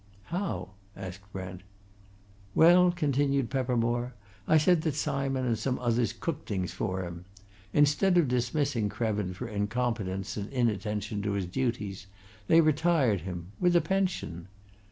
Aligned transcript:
"How?" 0.33 0.69
asked 0.97 1.31
Brent. 1.31 1.61
"Well," 2.55 2.91
continued 2.91 3.51
Peppermore, 3.51 4.15
"I 4.47 4.57
said 4.57 4.81
that 4.81 4.95
Simon 4.95 5.45
and 5.45 5.59
some 5.59 5.77
others 5.77 6.11
cooked 6.11 6.49
things 6.49 6.73
for 6.73 7.03
him. 7.03 7.25
Instead 7.71 8.17
of 8.17 8.27
dismissing 8.27 8.89
Krevin 8.89 9.35
for 9.35 9.47
incompetence 9.47 10.37
and 10.37 10.51
inattention 10.51 11.21
to 11.21 11.33
his 11.33 11.45
duties, 11.45 12.07
they 12.47 12.61
retired 12.61 13.21
him 13.21 13.51
with 13.59 13.75
a 13.75 13.81
pension. 13.81 14.47